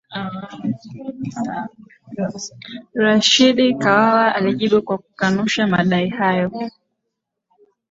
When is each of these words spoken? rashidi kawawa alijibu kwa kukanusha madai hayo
rashidi 2.93 3.75
kawawa 3.75 4.35
alijibu 4.35 4.81
kwa 4.81 4.97
kukanusha 4.97 5.67
madai 5.67 6.09
hayo 6.09 6.69